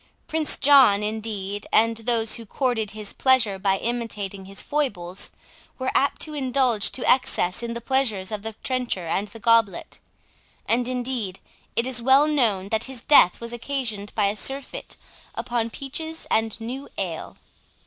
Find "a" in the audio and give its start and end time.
14.25-14.35